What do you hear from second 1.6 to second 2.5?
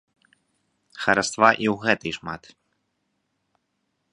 і ў гэтай шмат.